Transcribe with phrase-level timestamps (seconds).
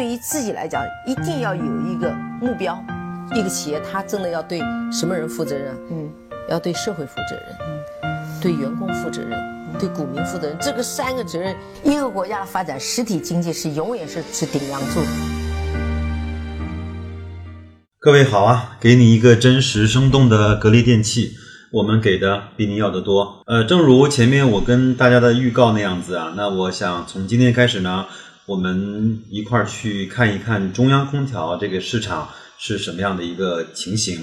[0.00, 2.10] 对于自己来讲，一定要有一个
[2.40, 2.82] 目标。
[3.34, 4.58] 一个企业，它真的要对
[4.90, 5.76] 什么人负责任？
[5.90, 6.10] 嗯，
[6.48, 7.44] 要对社会负责任，
[8.04, 9.38] 嗯，对员工负责任，
[9.78, 10.56] 对股民负责任。
[10.58, 15.00] 这个三个责任，一个国家的发展，实体经济是永远是是顶梁柱。
[18.00, 21.34] 各位好啊，给你一个真实生动的格力电器，
[21.74, 23.42] 我们给的比你要的多。
[23.46, 28.06] 呃，正如前面我跟大家的预告那样子啊，那我想从今天开始呢，
[28.50, 32.28] 我们一块儿去看一看中央空调这个市场。
[32.62, 34.20] 是什么样的一个情形？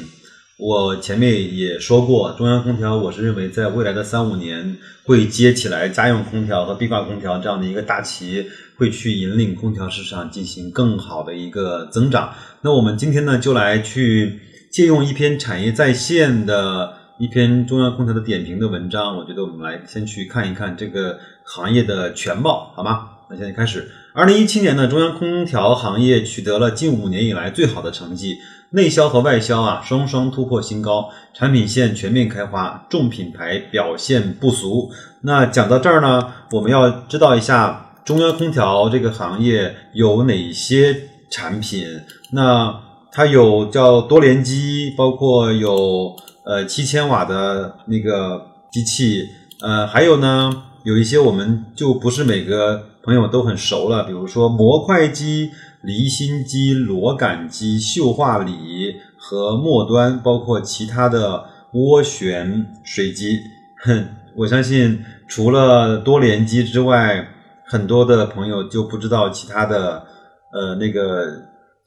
[0.60, 8.46] 我前面也说过，中央空调，我是认为在未来的三五年会接起来家用空调和壁挂空调这样的一个大旗，
[8.78, 12.32] 会去引领空调市场进行更好的一个增长。
[12.62, 14.40] 那我们今天呢，就来去
[14.72, 23.10] 借用一篇产业在线的一篇中央空调的点评的文章，我觉得我们来先去看一看这个行业的全貌，好吗？
[23.32, 23.90] 那现在开始。
[24.18, 28.40] 二零一七年呢，中央空调行业取得了近五年以来最好的成绩，
[28.72, 34.90] 内销和外销啊双双突破新高，产品线全面开花，重品牌表现不俗。
[35.22, 41.86] 那讲到这儿呢，我们要知道一下中央空调这个行业有哪些产品？
[42.32, 42.76] 那
[43.12, 49.30] 它有叫多联机，包括有呃七千瓦的那个机器，
[49.62, 52.88] 呃，还有呢有一些我们就不是每个。
[53.08, 55.50] 朋友都很熟了，比如说模块机、
[55.82, 63.40] 离心机、螺杆机、溴化锂和末端，包括其他的涡旋水机。
[63.86, 67.30] 哼， 我相信除了多联机之外，
[67.66, 70.06] 很多的朋友就不知道其他的
[70.52, 71.28] 呃那个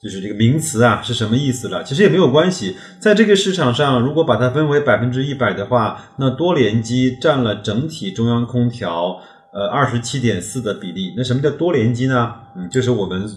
[0.01, 1.83] 就是这个名词啊是什么意思了。
[1.83, 9.21] 其实也没有关系，在这个市场上，如果把它分为百分之一百的话，那多联机占了整体中央空调。
[9.53, 11.13] 呃，二十七点四的比例。
[11.17, 12.33] 那什么叫多联机呢？
[12.55, 13.29] 嗯，就是我们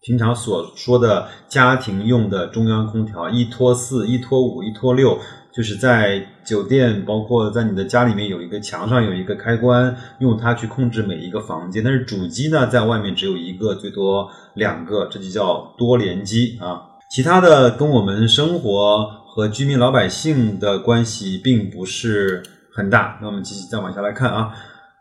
[0.00, 5.20] 平常所说的家庭用的中央空调，一拖四、一拖五、一拖六，
[5.58, 11.82] 就是在酒店，包括在你的家里面有一个墙上有一个开关，用它去控制每一个房间。
[11.82, 16.80] 但是主机呢，在外面只有一个，最多两个，这就叫多联机啊。
[17.10, 22.40] 其他的跟我们生活和居民老百姓的关系并不是
[22.72, 23.18] 很大。
[23.20, 24.54] 那我们继续再往下来看啊。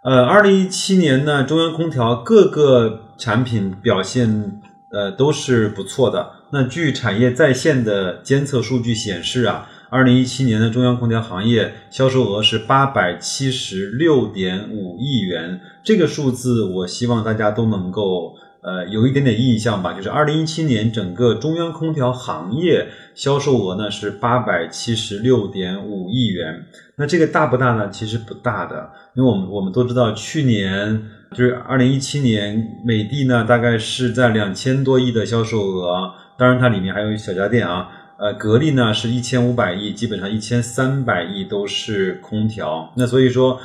[0.04, 4.60] 呃，二零一七年呢，中央空调各个产品表现
[4.92, 6.32] 呃都是不错的。
[6.52, 18.36] 那据产业在线的监测数据显示啊，二零一七年的中央空调行业销售额是八百七十六点五亿元，这个数字我希望大家都能够。
[18.60, 26.66] 呃，有一点点印象吧，就是二零一七年整个中央空调行业销售额呢是八百七十六点五亿元。
[26.98, 27.90] 那这个大不大呢？
[27.90, 37.88] 其实不大的，因为我们我们都知道，去年就是二零一七年，美的呢大概是在两千多亿的销售额，当然它里面还有小家电啊。
[38.20, 42.92] 呃，格力呢是一千五百亿，基本上一千三百亿都是空调。
[42.96, 43.60] 那所以说。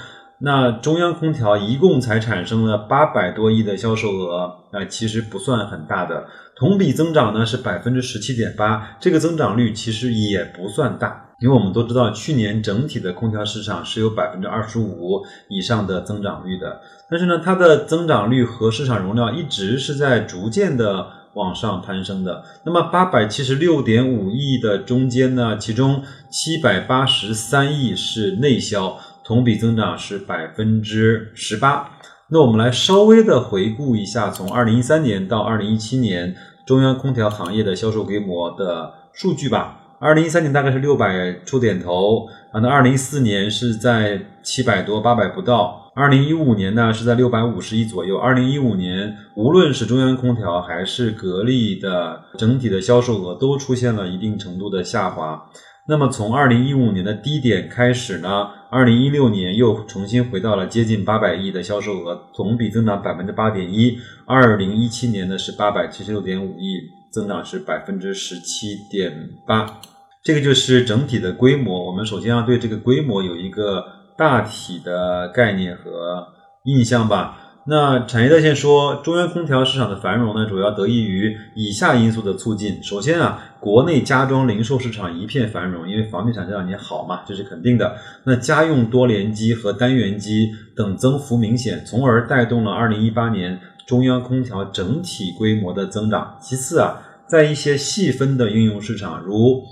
[0.45, 6.27] 那中央空调一共才产生了八百多亿的销售额，啊，其实不算很大的，
[6.57, 22.45] 同比增长呢是百分之十七点八，这个增长率其实也不算大，因为我们都知道去年整体的空调市场是有百分之二十五以上的增长率的，但是呢，它的增长率和市场容量一直是在逐渐的往上攀升的。
[22.65, 28.99] 那么八百七十六点五亿的中间呢，其中七百八十三亿是内销。
[29.25, 31.89] 同比增长是百分之十八。
[32.29, 36.35] 那我们来稍微的回顾一下，从二零一三年到二零一七年
[36.67, 39.82] 中央空调行业的销售规模的数据吧。
[40.03, 45.93] 二零一三年大概是六百出点头啊，那二零一四年是在七百多，八百不到。
[45.95, 48.19] 二零一五年呢是在六百五十亿左右。
[48.19, 55.41] 二零一五年无论是中央空调还是格力的整体的销售额都出现了一定程度的下滑。
[55.87, 63.97] 那么从二零一五年的低点开始呢，二零一六年又重新回到了接近八百亿的销售额，同比增长百分之八点一。
[64.27, 66.81] 二零一七年呢是八百七十六点五亿，
[67.13, 69.81] 增长是百分之十七点八。
[70.25, 71.85] 这个就是整体的规模。
[71.85, 73.85] 我们首先要对这个规模有一个
[74.17, 76.29] 大体的概念和
[76.65, 77.39] 印象吧。
[77.65, 82.81] 那产业在线说，中央空调市场的繁荣呢，主要得益于以下因素的促进。
[82.83, 87.97] 首先啊，国内家装零售市场一片繁荣，因为房地产这两年好嘛，这是肯定的。
[88.25, 96.37] 那家用多联机和单元机等增幅明显，从而带动了2018年中央空调整体规模的增长。
[96.41, 99.63] 其次啊，在一些细分的应用市场，如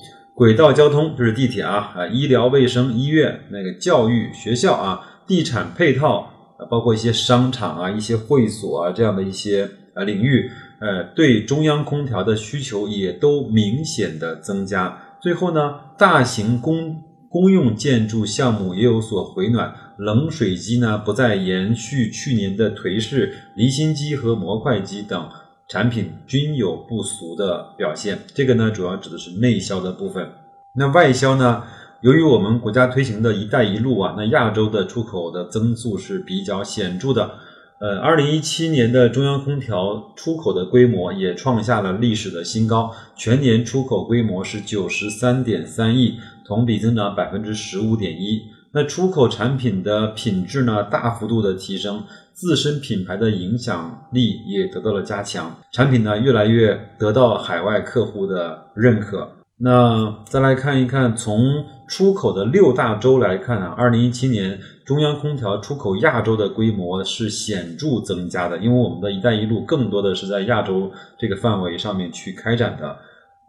[0.40, 6.32] 轨道交通，就是地铁啊，啊，医疗卫生、医院、那个教育、学校啊，地产配套。
[6.70, 14.98] 包括一些商场啊、一些会所啊这样的一些呃领域，呃对中央空调的需求也都明显的增加。
[15.22, 25.30] 最后呢，大型公公用建筑项目也有所回暖，冷水机呢不再延续去年的颓势，离心机和模块机等
[25.70, 28.18] 产品均有不俗的表现。
[28.34, 30.28] 这个呢，主要指的是内销的部分。
[30.74, 31.62] 那外销呢？
[32.00, 37.30] 由于我们国家推行的一带一路啊，那亚洲的出口的增速是比较显著的。
[37.78, 48.42] 呃，二零一七年的中央空调出口的规模也创下了历史的新高，全年出口规模是九十三点三亿，同比增长百分之十五点一。
[48.72, 59.28] 那出口产品的品质呢，大幅度的提升，自身品牌的影响力也得到了加强，产品呢越来越得到海外客户的认可。
[59.58, 64.56] 那再来看一看，从出口的六大洲来看啊，二零一七年
[64.86, 72.96] 中央空调出口亚洲的规模是显著增加的，因为我们的一带一路更多的是在亚洲这个范围上面去开展的。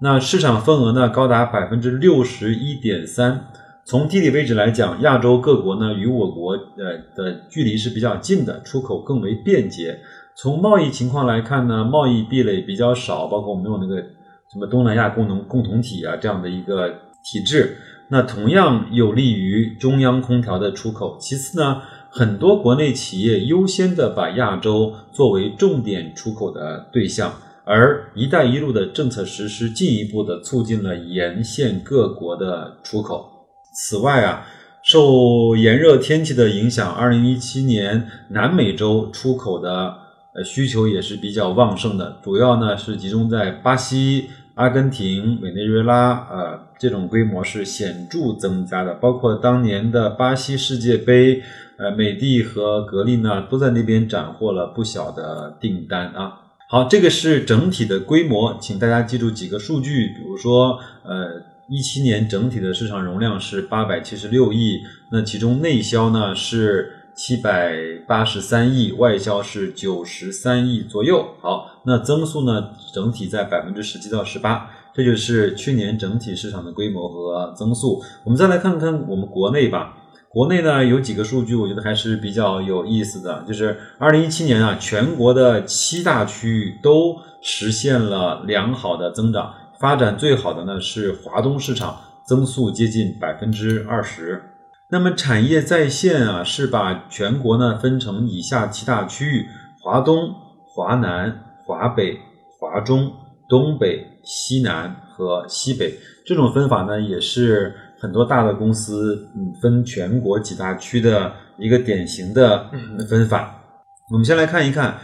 [0.01, 3.45] 那市场份额呢高达百分之六十一点三。
[3.91, 9.99] 从地理位置来讲，亚洲各国呢与我国呃的距离是比较近的，出口更为便捷。
[10.33, 14.01] 从贸易情况来看呢，贸易壁垒比较少，包括我们有那个。
[14.53, 16.89] 什么东南亚共同共同体啊，这样的一个
[17.21, 17.75] 体制，
[18.09, 21.17] 那同样有利于中央空调的出口。
[21.19, 27.33] 其次呢，很多国内企业优先的把亚洲作为重点出口的对象，
[27.65, 33.30] 而“一带一路”的政策实施，进一步的促进了沿线各国的出口。
[33.73, 34.45] 此外啊，
[34.83, 39.95] 受炎热天气的影响，二零一七年南美洲出口的
[40.35, 44.29] 呃需求也是比较旺盛的，主要呢是集中在巴西。
[44.55, 48.93] 阿根廷、委内瑞拉，呃，这种规模是显著增加的。
[48.95, 51.41] 包括当年的巴西世界杯，
[51.77, 56.33] 呃，美的和格力呢都在那边斩获了不小的订单啊。
[56.67, 64.81] 好，这个是整体的规模，请大家记住几个数据，比如说，呃，一七年整体的市场容量是八百七十六亿，
[65.11, 66.97] 那其中内销呢是。
[67.13, 67.75] 七百
[68.07, 71.35] 八十三亿，外销是九十三亿左右。
[71.41, 72.69] 好，那增速呢？
[72.93, 78.01] 整体在百分之十七到十八，这就是去年整体市场的规模和增速。
[78.23, 79.97] 我们再来看看我们国内吧。
[80.29, 94.39] 国内呢有几个数据，我觉得还是比较有意思的，就是二零一七年啊，全国的七大区域都实现了良好的增长，发展最好的呢是华东市场，增速接近百分之二十。
[94.91, 99.47] 那么产业在线啊，是把全国呢分成以下七大区域：
[99.81, 100.29] 华东、
[100.67, 102.19] 华南、华北、
[102.59, 103.11] 华中、
[103.49, 105.97] 东北、西南和西北。
[106.27, 112.69] 这种分法呢，也是很多大的公司嗯分全国几大区的一个典型的
[113.09, 113.57] 分法。
[114.11, 114.99] 我们先来看一看，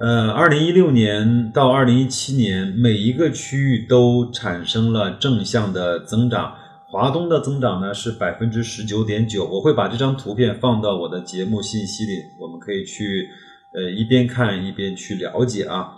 [0.00, 6.54] 呃，二零一六年到二零一七年，每一个区域都产生了正向的增长。
[6.88, 13.28] 华东的增长呢是百分之十九点九，我会把这张图片放到我的节目信息里，我们可以去
[13.74, 15.90] 呃一边看一边去了解啊，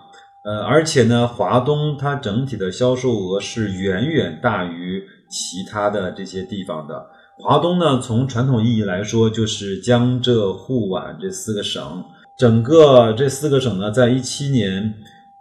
[0.45, 5.01] 呃，而且呢，华东它整体的销售额是远远大于
[5.31, 7.07] 其他的这些地方的。
[7.39, 12.05] 华东呢，从传统意义来说，就是江浙沪皖这四个省，
[12.43, 14.93] 整个这四个省呢，在一七年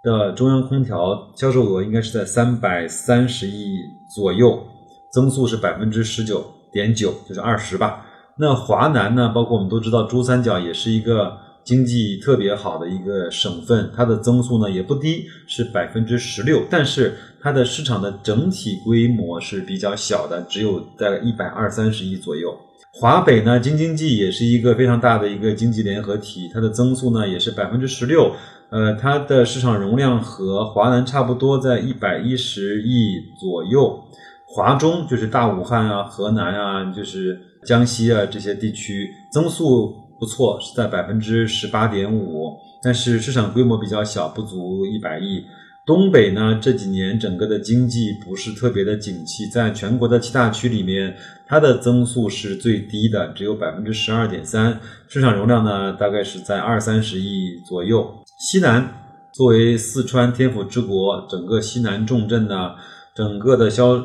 [0.04, 3.80] 的中央空调销售额应该是在三百三十亿
[4.14, 4.64] 左右。
[5.12, 8.06] 增速是百分之十九点九，就是二十吧。
[8.38, 9.30] 那华南呢？
[9.30, 11.36] 包括我们都知道，珠三角也是一个
[11.66, 16.62] 经济特别好的一个省份，它的增速呢也不低，是百分之十六。
[16.70, 22.56] 但是它的市场的整体规模是比较小的，只有在一百二三十亿左右。
[22.94, 28.36] 华北呢，京津冀也是一个非常大的一个经济联合体，它的增速呢也是百分之十六。
[28.70, 34.04] 呃，它的市场容量和华南差不多，在一百一十亿左右。
[34.46, 45.46] 华中就是大武汉啊、河南啊，就是江西啊这些地区增速不错，是在百分之十八点五，但是市场规模比较小，不足一百亿。
[45.84, 51.16] 东北呢这几年整个的经济不是特别的景气，在全国的七大区里面，
[51.48, 58.14] 它的增速是最低的，只有百分之十二点三，市场容量呢大概是在二三十亿左右。
[58.40, 58.94] 西南
[59.34, 62.76] 作为四川天府之国，整个西南重镇呢，
[63.16, 63.98] 整个的销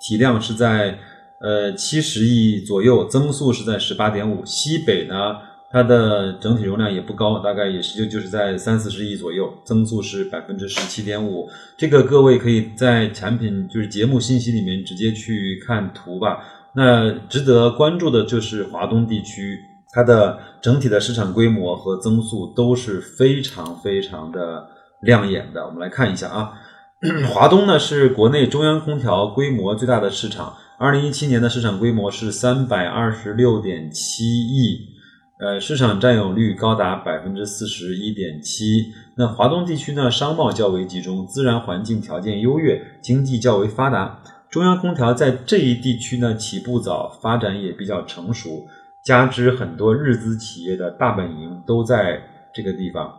[0.00, 0.98] 体量是在
[1.40, 4.44] 呃七十亿左右，增速是在十八点五。
[4.44, 5.36] 西北呢，
[5.72, 11.48] 它的整体容量也不高，大概也是就就是在三四十亿左右，增速是百分之十七点五。
[11.76, 16.38] 这个各位可以在产品就是节目信息里面直接去看图吧。
[16.74, 19.58] 那值得关注的就是华东地区，
[19.92, 24.68] 它的整体的市场规模和增速都是非常非常的
[25.02, 25.64] 亮眼的。
[25.66, 26.52] 我们来看一下啊，
[27.32, 34.78] 华东呢是国内中央空调规模最大的市场，二零一七年的市场规模是三百二十六点七亿，
[35.40, 38.92] 呃，市场占有率高达百分之四十一点七。
[39.16, 44.22] 那华东地区呢，商贸较为集中，自然环境条件优越，经济较为发达。
[44.50, 48.66] 中央空调在这一地区呢起步早，发展也比较成熟，
[49.02, 52.20] 加之很多日资企业的大本营都在
[52.52, 53.10] 这个地方，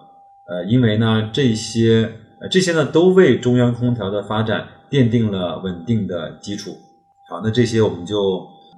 [0.48, 2.08] 呃，因为呢这些
[2.40, 6.72] 呃这些呢都为中央空调的发展奠定了稳定的基础。
[7.28, 8.16] 好，那这些我们就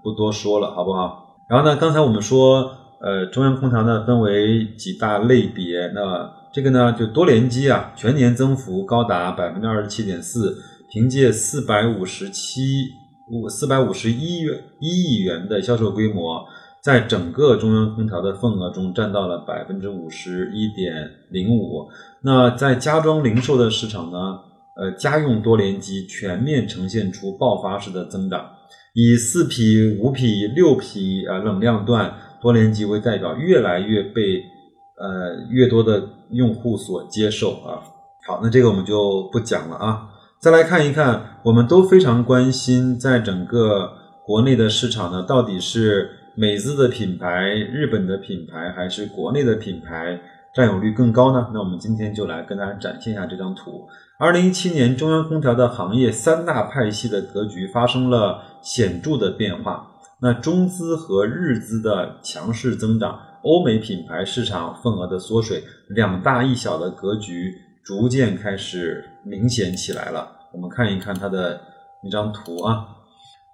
[0.02, 1.40] 不多说了，好不好？
[1.50, 2.72] 然后呢，刚才我们说，
[3.04, 10.58] 呃，中央空调呢分为几大类别，那这个呢就多联机啊，全年增幅高达百分之二十七点四。
[10.90, 12.62] 凭借四百五十七
[13.32, 16.46] 五四百五十一元一亿元的销售规模，
[16.84, 21.90] 在整个中央空调的份额中占到了百分之五十一点零五。
[22.22, 24.18] 那在家装零售的市场呢？
[24.76, 28.44] 呃，家用多联机全面呈现出爆发式的增长，
[28.94, 32.12] 以四匹、五匹、六匹啊冷量段
[32.44, 34.44] 多联机为代表，越来越被
[35.00, 37.82] 呃越多的用户所接受啊。
[38.28, 40.10] 好，那这个我们就不讲了啊。
[40.40, 43.94] 再来看一看，我们都非常关心，在整个
[44.26, 50.20] 国内的市场呢，到底是美资的品牌、日本的品牌，还是国内的品牌
[50.54, 51.50] 占有率更高呢？
[51.54, 53.88] 那我们今天就来跟大家展现一下这张图。
[54.20, 59.93] 二零一七年，中央空调的行业三大派系的格局发生了显著的变化。
[60.24, 67.54] 那中资和日资的强势增长，欧美品牌市场份额的缩水，两大一小的格局。
[67.84, 70.26] 逐渐开始明显起来了。
[70.54, 71.60] 我们看一看它的
[72.02, 72.86] 一张图啊。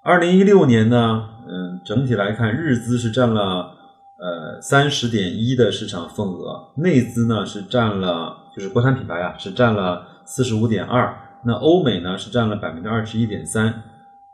[0.03, 3.41] 二零一六年呢，嗯，整体来看，日资是占了
[4.19, 11.11] 呃三十点一的市场份额，内资呢是占了，就是国产品牌啊，是占了四十五点二。
[11.43, 13.65] 那欧美呢是占了百分之二十一点三。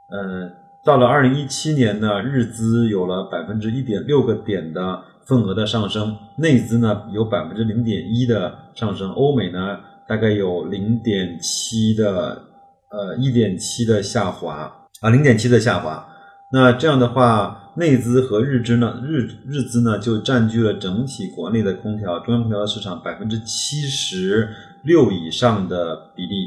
[0.10, 0.52] 呃，
[0.86, 5.04] 到了二零一七年呢，日资有了百分之一点六个点的。
[5.28, 12.44] 份额的上升，内资呢有百分之零点一的上升，欧美呢大概有零点七的
[12.92, 16.08] 呃一点七的下滑啊，零点七的下滑。
[16.52, 24.48] 那这样的话，内资和日资呢日日资呢就占据了整体国内的空调中央空调市场百分之七十
[24.84, 26.46] 六以上的比例。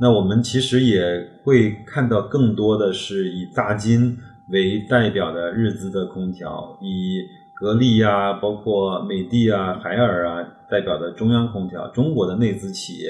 [0.00, 4.16] 那我们其实也会看到更多的是以大金
[4.48, 7.20] 为代表的日资的空调，以
[7.56, 13.08] 格力呀，包括美的啊、海尔啊，代表的中央空调，中国的内资企业，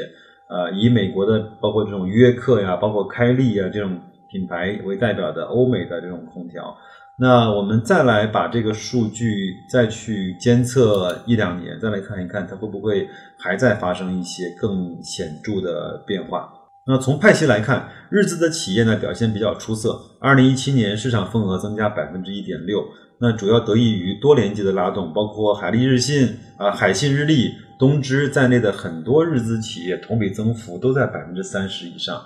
[0.49, 6.75] 呃，以美国的包括这种约克呀、包括开利啊这种品牌为代表的欧美的这种空调。
[7.21, 16.55] 那我们再来把这个数据再去监测一两年，再来看一看它会不会还在发生一些更显著的变化。
[16.91, 22.83] 那从派息来看，日资的企业呢表现比较出色，二零一七年市场份额增加百分之一点六。
[23.21, 32.23] 那主要得益于多联机的拉动，包括海利日信啊、海信日立、东芝在内的很多日资企业同比增幅都在百分之三十以上。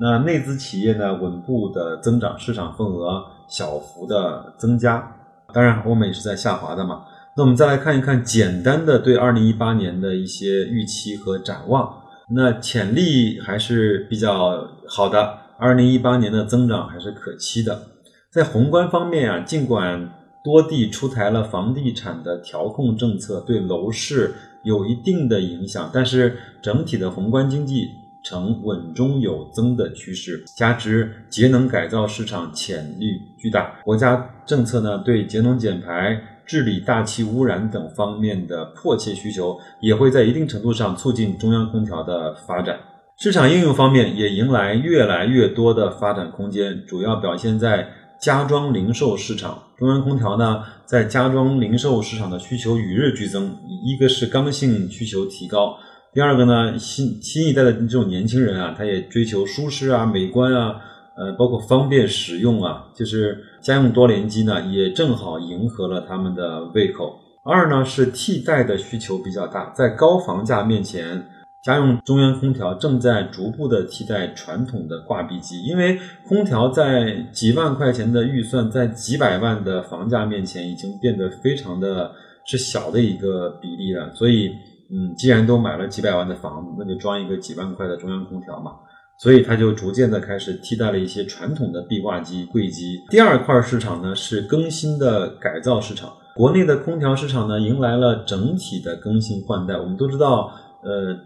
[0.00, 5.06] 那内资企业呢，稳步的增长，市场份额小幅的增加。
[5.52, 7.02] 当然，欧美是在下滑的嘛。
[7.36, 12.07] 那我们再来看一看简单的对二零一八年的一些预期和展望。
[12.30, 17.82] 那潜力还是比较好的，二零一八年的增长还是可期的。
[18.30, 20.12] 在宏观方面啊，尽管
[20.44, 27.88] 多地出台了房地产的调控政策，对楼市有一定的影响，但是整体的宏观经济
[28.22, 30.44] 呈稳中有增的趋势。
[30.56, 42.80] 加之节能改造市场潜力巨大，国家政策呢对节能减排、治理大气污染等方面的迫切需求，也会在一定程度上促进中央空调的发展。
[43.18, 47.88] 市场应用方面也迎来越来越多的发展空间，主要表现在。
[48.20, 53.56] 家装零售市场，中央空调呢，在家装零售市场的需求与日俱增。
[53.84, 55.76] 一个是刚性需求提高，
[56.12, 60.80] 第二个呢，新新一代的这种年轻人啊，他也追求舒适啊、美观啊，
[61.18, 67.18] 呃，包括方便使用啊，就是家用多联机呢，也正好迎合了他们的胃口。
[67.44, 71.26] 二呢是替代的需求比较大，在高房价面前。
[71.64, 82.12] 家用中央空调正在逐步的替代传统的挂壁机，因为空调在几万块钱的预算，在几百万的房价面前，已经变得非常的
[82.46, 84.14] 是小的一个比例了。
[84.14, 84.50] 所以，
[84.92, 88.72] 嗯，既然都买了几百万的房子，那就装一个几万块的中央空调嘛。
[89.18, 93.02] 所以，它就逐渐的开始替代了一些传统的壁挂机、柜机。
[93.10, 99.76] 第二块市场呢是更新的改造市场，国内的空调市场呢迎来了整体的更新换代。
[99.76, 101.18] 我们都知道，呃。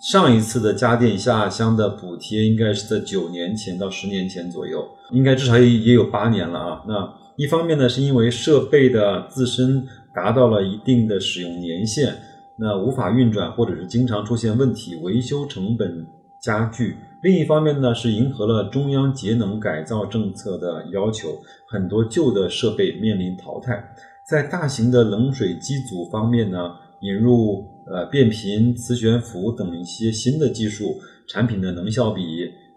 [0.00, 6.82] 上一次的家电下乡的补贴应该是在九年前到十年前左右，应该至少也也有八年了啊。
[6.88, 12.16] 那一方面呢，是因为设备的自身达到了一定的使用年限，
[12.58, 16.04] 那无法运转或者是经常出现问题，维修成本
[16.42, 21.28] 加剧；另一方面呢，是迎合了中央节能改造政策的要求，
[21.68, 23.94] 很多旧的设备面临淘汰。
[24.28, 26.58] 在大型的冷水机组方面呢，
[27.00, 30.96] 引入呃变频、磁悬浮等一些新的技术，
[31.28, 32.22] 产品的能效比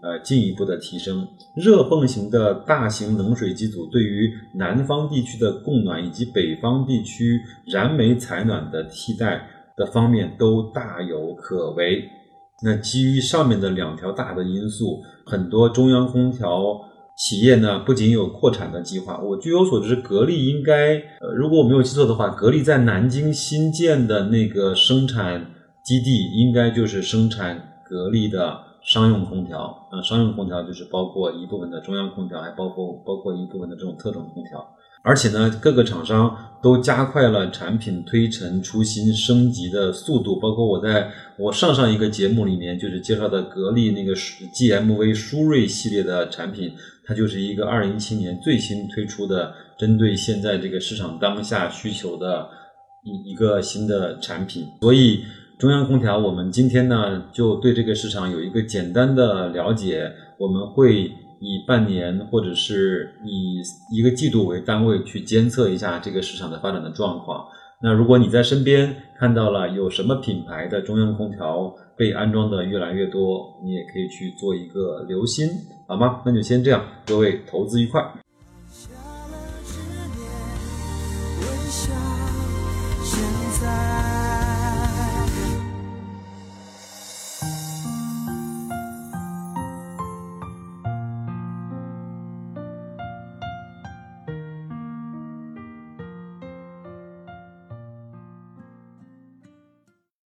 [0.04, 1.28] 呃进一步的提升。
[1.56, 12.08] 热泵型的大型冷水机组对于南方地区的供暖以及北方地区燃煤采暖的替代的方面都大有可为。
[12.66, 16.82] 那基于上面的两条大的因素，很多中央空调。
[17.18, 25.46] 企业呢不仅有扩产的计划，我据我所知，格力应该，呃，如果我没有记错的话，格力在南京新建的那个生产
[25.82, 29.88] 基地，应该就是生产格力的商用空调。
[29.94, 34.60] 呃，商用空调就是包括一部分的中央空调，还包括包括一部分的这种特种空调。
[35.02, 40.40] 而且呢，各个厂商都加快了产品推陈出新、升级的速度。
[40.40, 46.74] 包括我在我上上一个节目里面，就是介绍的格力那个 GMV 舒瑞系列的产品，
[47.06, 52.50] 它就是一个二零一七年最新推出的，针对现在这个市场当下需求的
[53.04, 54.66] 一一个新的产品。
[54.82, 55.24] 所以，
[55.60, 61.12] 中央空调，我们今天呢就对这个市场有一个简单的了解，我们会。
[61.46, 63.62] 以半年或者是以
[63.96, 67.46] 一个季度为单位去监测一下这个市场的发展的状况。
[67.82, 75.48] 那如果你在身边看到了有什么品牌的中央空调被安装的越来越多，你也可以去做一个留心，
[75.88, 76.22] 好吗？
[76.26, 78.02] 那就先这样，各位投资愉快。